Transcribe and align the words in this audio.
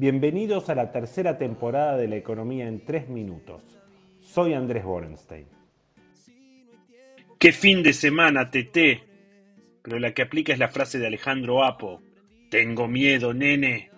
Bienvenidos 0.00 0.70
a 0.70 0.76
la 0.76 0.92
tercera 0.92 1.38
temporada 1.38 1.96
de 1.96 2.06
La 2.06 2.14
Economía 2.14 2.68
en 2.68 2.84
tres 2.84 3.08
minutos. 3.08 3.64
Soy 4.20 4.54
Andrés 4.54 4.84
Borenstein. 4.84 5.48
¡Qué 7.36 7.50
fin 7.50 7.82
de 7.82 7.92
semana, 7.92 8.48
Tete! 8.48 9.02
Pero 9.82 9.98
la 9.98 10.14
que 10.14 10.22
aplica 10.22 10.52
es 10.52 10.60
la 10.60 10.68
frase 10.68 11.00
de 11.00 11.08
Alejandro 11.08 11.64
Apo. 11.64 12.00
Tengo 12.48 12.86
miedo, 12.86 13.34
nene. 13.34 13.90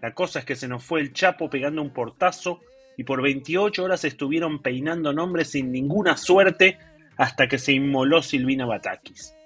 La 0.00 0.14
cosa 0.14 0.38
es 0.38 0.46
que 0.46 0.56
se 0.56 0.68
nos 0.68 0.82
fue 0.84 1.02
el 1.02 1.12
Chapo 1.12 1.50
pegando 1.50 1.82
un 1.82 1.92
portazo 1.92 2.60
y 2.96 3.04
por 3.04 3.20
28 3.20 3.84
horas 3.84 4.06
estuvieron 4.06 4.62
peinando 4.62 5.12
nombres 5.12 5.50
sin 5.50 5.70
ninguna 5.70 6.16
suerte 6.16 6.78
hasta 7.18 7.46
que 7.46 7.58
se 7.58 7.72
inmoló 7.72 8.22
Silvina 8.22 8.64
Batakis. 8.64 9.36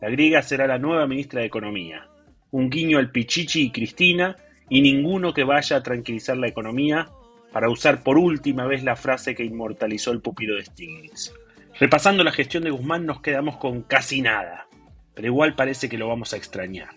La 0.00 0.08
griega 0.08 0.40
será 0.40 0.68
la 0.68 0.78
nueva 0.78 1.08
ministra 1.08 1.40
de 1.40 1.48
Economía. 1.48 2.06
Un 2.52 2.70
guiño 2.70 2.98
al 2.98 3.10
Pichichi 3.10 3.62
y 3.62 3.72
Cristina 3.72 4.36
y 4.68 4.80
ninguno 4.82 5.32
que 5.32 5.44
vaya 5.44 5.76
a 5.76 5.82
tranquilizar 5.82 6.36
la 6.36 6.48
economía 6.48 7.08
para 7.52 7.70
usar 7.70 8.02
por 8.02 8.18
última 8.18 8.66
vez 8.66 8.84
la 8.84 8.96
frase 8.96 9.34
que 9.34 9.44
inmortalizó 9.44 10.10
el 10.10 10.20
pupilo 10.20 10.56
de 10.56 10.64
Stiglitz. 10.64 11.32
Repasando 11.78 12.24
la 12.24 12.32
gestión 12.32 12.64
de 12.64 12.70
Guzmán 12.70 13.06
nos 13.06 13.20
quedamos 13.20 13.56
con 13.56 13.82
casi 13.82 14.20
nada, 14.20 14.66
pero 15.14 15.28
igual 15.28 15.54
parece 15.54 15.88
que 15.88 15.98
lo 15.98 16.08
vamos 16.08 16.32
a 16.32 16.36
extrañar. 16.36 16.90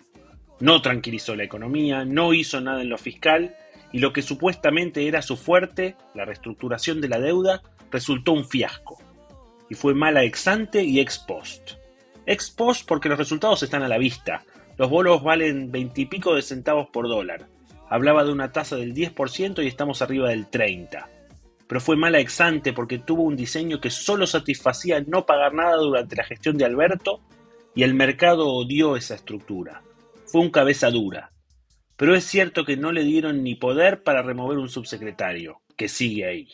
No 0.60 0.82
tranquilizó 0.82 1.36
la 1.36 1.44
economía, 1.44 2.06
no 2.06 2.34
hizo 2.34 2.62
nada 2.62 2.82
en 2.82 2.90
lo 2.90 2.98
fiscal 2.98 3.56
y 3.92 4.00
lo 4.00 4.14
que 4.14 4.22
supuestamente 4.22 5.08
era 5.08 5.22
su 5.22 5.38
fuerte, 5.38 5.96
la 6.14 6.26
reestructuración 6.26 7.02
de 7.02 7.10
la 7.10 7.20
deuda, 7.20 7.62
resultó 7.92 8.32
un 8.32 8.46
fiasco. 8.46 8.98
Y 9.70 9.76
fue 9.76 9.94
mala 9.94 10.24
ex 10.24 10.48
ante 10.48 10.84
y 10.84 11.00
ex 11.00 11.20
post. 11.20 11.72
Ex 12.26 12.52
post 12.52 12.88
porque 12.88 13.10
los 13.10 13.18
resultados 13.18 13.64
están 13.64 13.84
a 13.84 13.88
la 13.88 13.98
vista. 13.98 14.44
Los 14.78 14.90
bolos 14.90 15.24
valen 15.24 15.72
veintipico 15.72 16.36
de 16.36 16.42
centavos 16.42 16.90
por 16.90 17.08
dólar. 17.08 17.48
Hablaba 17.92 18.24
de 18.24 18.32
una 18.32 18.54
tasa 18.54 18.78
del 18.78 18.94
10% 18.94 19.62
y 19.62 19.68
estamos 19.68 20.02
arriba 20.02 20.30
del 20.30 20.50
30%. 20.50 21.06
Pero 21.68 21.82
fue 21.82 21.98
mala 21.98 22.22
ex 22.22 22.40
ante 22.40 22.72
porque 22.72 23.00
tuvo 23.00 23.24
un 23.24 23.36
diseño 23.36 23.82
que 23.82 23.90
solo 23.90 24.26
satisfacía 24.28 25.04
no 25.06 25.26
pagar 25.26 25.54
nada 25.54 25.76
durante 25.76 26.16
la 26.16 26.24
gestión 26.24 26.58
de 26.58 26.64
Alberto 26.64 27.20
y 27.76 27.84
el 27.84 27.94
mercado 27.94 28.48
odió 28.48 28.96
esa 28.96 29.16
estructura. 29.16 29.82
Fue 30.26 30.40
un 30.40 30.52
cabeza 30.52 30.90
dura, 30.90 31.34
pero 31.98 32.16
es 32.16 32.24
cierto 32.24 32.64
que 32.64 32.78
no 32.78 32.94
le 32.94 33.04
dieron 33.04 33.44
ni 33.44 33.56
poder 33.56 34.04
para 34.04 34.22
remover 34.22 34.58
un 34.58 34.70
subsecretario, 34.70 35.60
que 35.76 35.90
sigue 35.90 36.26
ahí. 36.26 36.48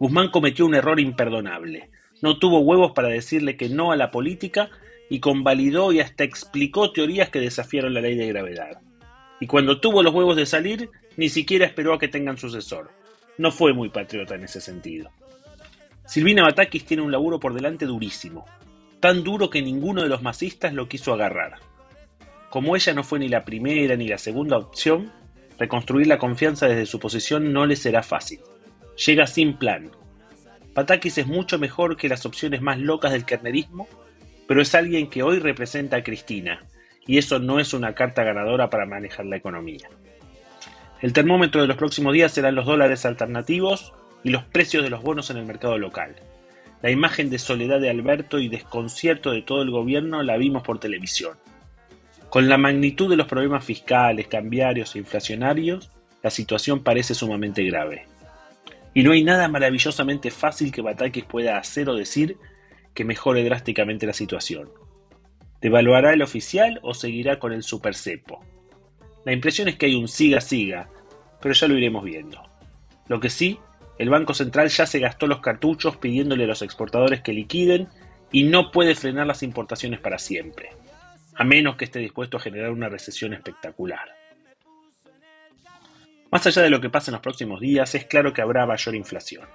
Guzmán 0.00 0.32
cometió 0.32 0.66
un 0.66 0.74
error 0.74 0.98
imperdonable. 0.98 1.90
No 2.20 2.40
tuvo 2.40 2.58
huevos 2.58 2.90
para 2.90 3.06
decirle 3.06 3.56
que 3.56 3.68
no 3.68 3.92
a 3.92 3.96
la 3.96 4.10
política 4.10 4.70
y 5.08 5.20
convalidó 5.20 5.92
y 5.92 6.00
hasta 6.00 6.24
explicó 6.24 6.90
teorías 6.90 7.30
que 7.30 7.38
desafiaron 7.38 7.94
la 7.94 8.00
ley 8.00 8.16
de 8.16 8.26
gravedad. 8.26 8.80
Y 9.42 9.48
cuando 9.48 9.80
tuvo 9.80 10.04
los 10.04 10.14
huevos 10.14 10.36
de 10.36 10.46
salir, 10.46 10.88
ni 11.16 11.28
siquiera 11.28 11.66
esperó 11.66 11.94
a 11.94 11.98
que 11.98 12.06
tengan 12.06 12.38
sucesor. 12.38 12.92
No 13.38 13.50
fue 13.50 13.72
muy 13.72 13.88
patriota 13.88 14.36
en 14.36 14.44
ese 14.44 14.60
sentido. 14.60 15.10
Silvina 16.06 16.44
Batakis 16.44 16.84
tiene 16.84 17.02
un 17.02 17.10
laburo 17.10 17.40
por 17.40 17.52
delante 17.52 17.84
durísimo, 17.84 18.46
tan 19.00 19.24
duro 19.24 19.50
que 19.50 19.60
ninguno 19.60 20.04
de 20.04 20.08
los 20.08 20.22
masistas 20.22 20.72
lo 20.74 20.88
quiso 20.88 21.12
agarrar. 21.12 21.58
Como 22.50 22.76
ella 22.76 22.94
no 22.94 23.02
fue 23.02 23.18
ni 23.18 23.28
la 23.28 23.44
primera 23.44 23.96
ni 23.96 24.06
la 24.06 24.18
segunda 24.18 24.58
opción, 24.58 25.10
reconstruir 25.58 26.06
la 26.06 26.18
confianza 26.18 26.68
desde 26.68 26.86
su 26.86 27.00
posición 27.00 27.52
no 27.52 27.66
le 27.66 27.74
será 27.74 28.04
fácil. 28.04 28.38
Llega 29.04 29.26
sin 29.26 29.56
plan. 29.56 29.90
Patakis 30.72 31.18
es 31.18 31.26
mucho 31.26 31.58
mejor 31.58 31.96
que 31.96 32.08
las 32.08 32.24
opciones 32.26 32.62
más 32.62 32.78
locas 32.78 33.10
del 33.10 33.24
kernerismo, 33.24 33.88
pero 34.46 34.62
es 34.62 34.72
alguien 34.76 35.10
que 35.10 35.24
hoy 35.24 35.40
representa 35.40 35.96
a 35.96 36.04
Cristina, 36.04 36.64
y 37.06 37.18
eso 37.18 37.38
no 37.38 37.58
es 37.60 37.74
una 37.74 37.94
carta 37.94 38.24
ganadora 38.24 38.70
para 38.70 38.86
manejar 38.86 39.26
la 39.26 39.36
economía. 39.36 39.88
El 41.00 41.12
termómetro 41.12 41.60
de 41.60 41.66
los 41.66 41.76
próximos 41.76 42.12
días 42.12 42.32
serán 42.32 42.54
los 42.54 42.66
dólares 42.66 43.04
alternativos 43.04 43.92
y 44.22 44.30
los 44.30 44.44
precios 44.44 44.84
de 44.84 44.90
los 44.90 45.02
bonos 45.02 45.30
en 45.30 45.36
el 45.36 45.46
mercado 45.46 45.76
local. 45.78 46.14
La 46.80 46.90
imagen 46.90 47.30
de 47.30 47.38
soledad 47.38 47.80
de 47.80 47.90
Alberto 47.90 48.38
y 48.38 48.48
desconcierto 48.48 49.30
de 49.32 49.42
todo 49.42 49.62
el 49.62 49.70
gobierno 49.70 50.22
la 50.22 50.36
vimos 50.36 50.62
por 50.62 50.78
televisión. 50.78 51.36
Con 52.28 52.48
la 52.48 52.56
magnitud 52.56 53.10
de 53.10 53.16
los 53.16 53.26
problemas 53.26 53.64
fiscales, 53.64 54.26
cambiarios 54.26 54.94
e 54.94 54.98
inflacionarios, 54.98 55.90
la 56.22 56.30
situación 56.30 56.82
parece 56.82 57.14
sumamente 57.14 57.64
grave. 57.64 58.06
Y 58.94 59.02
no 59.02 59.12
hay 59.12 59.24
nada 59.24 59.48
maravillosamente 59.48 60.30
fácil 60.30 60.70
que 60.70 60.82
Batakis 60.82 61.24
pueda 61.24 61.58
hacer 61.58 61.88
o 61.88 61.94
decir 61.94 62.36
que 62.94 63.04
mejore 63.04 63.44
drásticamente 63.44 64.06
la 64.06 64.12
situación. 64.12 64.70
¿Devaluará 65.62 66.12
el 66.12 66.22
oficial 66.22 66.80
o 66.82 66.92
seguirá 66.92 67.38
con 67.38 67.52
el 67.52 67.62
supercepo? 67.62 68.44
La 69.24 69.32
impresión 69.32 69.68
es 69.68 69.76
que 69.76 69.86
hay 69.86 69.94
un 69.94 70.08
siga-siga, 70.08 70.90
pero 71.40 71.54
ya 71.54 71.68
lo 71.68 71.78
iremos 71.78 72.04
viendo. 72.04 72.42
Lo 73.08 73.20
que 73.20 73.30
sí, 73.30 73.58
el 73.98 74.10
Banco 74.10 74.34
Central 74.34 74.68
ya 74.68 74.84
se 74.84 74.98
gastó 74.98 75.26
los 75.26 75.40
cartuchos 75.40 75.96
pidiéndole 75.96 76.44
a 76.44 76.48
los 76.48 76.62
exportadores 76.62 77.22
que 77.22 77.32
liquiden 77.32 77.88
y 78.30 78.42
no 78.42 78.70
puede 78.70 78.94
frenar 78.94 79.26
las 79.26 79.42
importaciones 79.42 80.00
para 80.00 80.18
siempre 80.18 80.70
a 81.34 81.44
menos 81.44 81.76
que 81.76 81.84
esté 81.84 81.98
dispuesto 81.98 82.36
a 82.36 82.40
generar 82.40 82.70
una 82.70 82.88
recesión 82.88 83.32
espectacular. 83.32 84.16
Más 86.30 86.46
allá 86.46 86.62
de 86.62 86.70
lo 86.70 86.80
que 86.80 86.90
pasa 86.90 87.10
en 87.10 87.14
los 87.14 87.22
próximos 87.22 87.60
días, 87.60 87.94
es 87.94 88.06
claro 88.06 88.32
que 88.32 88.42
habrá 88.42 88.64
mayor 88.66 88.94
inflación. 88.94 89.46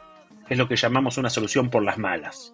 Es 0.50 0.57
lo 0.57 0.68
que 0.68 0.75
llamamos 0.75 1.18
una 1.18 1.29
solución 1.29 1.69
por 1.69 1.84
las 1.84 1.97
malas. 1.97 2.53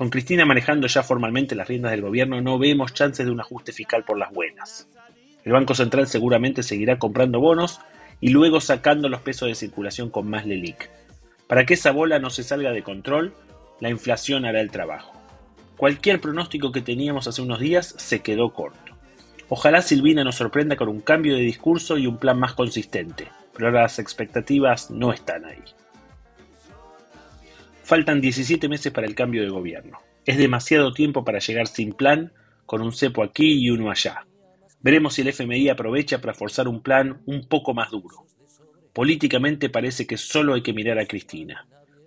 Con 0.00 0.08
Cristina 0.08 0.46
manejando 0.46 0.86
ya 0.86 1.02
formalmente 1.02 1.54
las 1.54 1.68
riendas 1.68 1.90
del 1.90 2.00
gobierno, 2.00 2.40
no 2.40 2.58
vemos 2.58 2.94
chances 2.94 3.26
de 3.26 3.32
un 3.32 3.40
ajuste 3.40 3.70
fiscal 3.70 4.02
por 4.02 4.16
las 4.16 4.32
buenas. 4.32 4.88
El 5.44 5.52
Banco 5.52 5.74
Central 5.74 6.06
seguramente 6.06 6.62
seguirá 6.62 6.98
comprando 6.98 7.38
bonos 7.38 7.80
y 8.18 8.30
luego 8.30 8.62
sacando 8.62 9.10
los 9.10 9.20
pesos 9.20 9.48
de 9.48 9.54
circulación 9.54 10.08
con 10.08 10.26
más 10.26 10.46
LELIC. 10.46 10.88
Para 11.46 11.66
que 11.66 11.74
esa 11.74 11.90
bola 11.90 12.18
no 12.18 12.30
se 12.30 12.44
salga 12.44 12.72
de 12.72 12.82
control, 12.82 13.34
la 13.78 13.90
inflación 13.90 14.46
hará 14.46 14.62
el 14.62 14.70
trabajo. 14.70 15.12
Cualquier 15.76 16.18
pronóstico 16.18 16.72
que 16.72 16.80
teníamos 16.80 17.28
hace 17.28 17.42
unos 17.42 17.60
días 17.60 17.94
se 17.98 18.20
quedó 18.20 18.54
corto. 18.54 18.96
Ojalá 19.50 19.82
Silvina 19.82 20.24
nos 20.24 20.36
sorprenda 20.36 20.76
con 20.76 20.88
un 20.88 21.02
cambio 21.02 21.34
de 21.36 21.42
discurso 21.42 21.98
y 21.98 22.06
un 22.06 22.16
plan 22.16 22.38
más 22.38 22.54
consistente, 22.54 23.28
pero 23.54 23.70
las 23.70 23.98
expectativas 23.98 24.90
no 24.90 25.12
están 25.12 25.44
ahí. 25.44 25.62
Faltan 27.90 28.20
17 28.20 28.68
meses 28.68 28.92
para 28.92 29.08
el 29.08 29.16
cambio 29.16 29.42
de 29.42 29.48
gobierno. 29.48 29.98
Es 30.24 30.38
demasiado 30.38 30.92
tiempo 30.92 31.24
para 31.24 31.40
llegar 31.40 31.66
sin 31.66 31.92
plan, 31.92 32.32
con 32.64 32.82
un 32.82 32.92
cepo 32.92 33.20
aquí 33.24 33.64
y 33.64 33.68
uno 33.68 33.90
allá. 33.90 34.28
Veremos 34.80 35.14
si 35.14 35.22
el 35.22 35.28
FMI 35.32 35.70
aprovecha 35.70 36.20
para 36.20 36.32
forzar 36.32 36.68
un 36.68 36.82
plan 36.82 37.20
un 37.26 37.48
poco 37.48 37.74
más 37.74 37.90
duro. 37.90 38.28
Políticamente 38.92 39.70
parece 39.70 40.06
que 40.06 40.16
solo 40.16 40.54
hay 40.54 40.62
que 40.62 40.72
mirar 40.72 41.00
a 41.00 41.06
Cristina. 41.06 41.66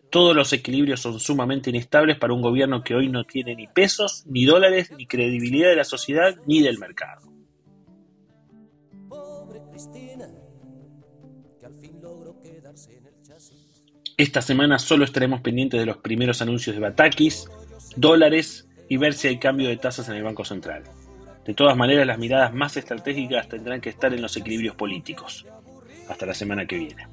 Todos 0.10 0.34
los 0.34 0.54
equilibrios 0.54 1.02
son 1.02 1.20
sumamente 1.20 1.70
inestables 1.70 2.18
para 2.18 2.34
un 2.34 2.42
gobierno 2.42 2.82
que 2.82 2.96
hoy 2.96 3.10
no 3.10 3.26
tiene 3.26 3.54
ni 3.54 3.68
pesos, 3.68 4.24
ni 4.26 4.46
dólares, 4.46 4.90
ni 4.98 5.06
credibilidad 5.06 5.68
de 5.68 5.76
la 5.76 5.84
sociedad, 5.84 6.38
ni 6.48 6.62
del 6.62 6.80
mercado. 6.80 7.30
Esta 14.16 14.44
semana 14.44 14.78
solo 14.78 15.06
estaremos 15.06 15.42
pendientes 15.42 15.80
de 15.80 15.88
los 15.88 15.98
primeros 15.98 16.42
anuncios 16.44 16.76
de 16.76 16.82
Batakis, 16.82 17.48
dólares 17.96 18.68
y 18.88 18.98
ver 18.98 19.14
si 19.14 19.28
hay 19.28 19.40
cambio 19.40 19.68
de 19.70 19.78
tasas 19.78 20.08
en 20.08 20.16
el 20.16 20.24
Banco 20.24 20.46
Central. 20.46 20.84
De 21.46 21.56
todas 21.56 21.76
maneras, 21.76 22.06
las 22.06 22.20
miradas 22.20 22.54
más 22.54 22.78
estratégicas 22.78 23.50
tendrán 23.50 23.82
que 23.82 23.90
estar 23.90 24.14
en 24.14 24.22
los 24.22 24.38
equilibrios 24.38 24.76
políticos. 24.76 25.48
Hasta 26.08 26.28
la 26.28 26.36
semana 26.36 26.68
que 26.68 26.78
viene. 26.78 27.08